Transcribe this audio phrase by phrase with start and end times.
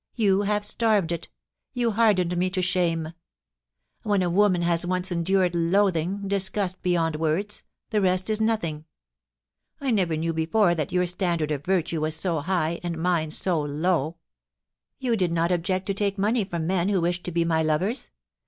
[0.15, 1.29] You have starved it
[1.73, 3.13] You hardened me to shame....
[4.01, 8.85] When a woman has once endured loathing— disgust beyond words— the rest is as nothing...
[9.79, 13.61] I never knew before that your standard of virtue was so high, and mine so
[13.61, 14.17] low.
[14.97, 18.09] You did not object to take money fh>m men who wished to be my lovers.